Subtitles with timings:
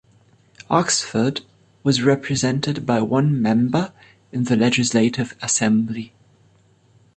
[0.67, 1.41] Oxford
[1.83, 3.93] was represented by one member
[4.31, 6.11] in the Legislative Assembly.